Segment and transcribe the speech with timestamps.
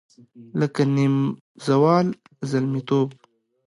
[0.59, 2.05] لکه نیمزال
[2.49, 3.09] زلمیتوب